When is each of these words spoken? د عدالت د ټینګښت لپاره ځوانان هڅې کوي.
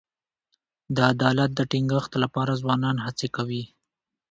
د 0.95 0.97
عدالت 1.13 1.49
د 1.55 1.61
ټینګښت 1.71 2.11
لپاره 2.23 2.59
ځوانان 2.61 2.97
هڅې 3.05 3.27
کوي. 3.35 3.63